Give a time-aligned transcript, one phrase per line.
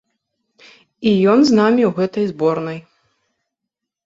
[1.11, 2.79] І ён з намі ў гэтай зборнай.